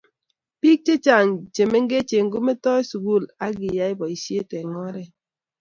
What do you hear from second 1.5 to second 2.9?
chemengech kometoi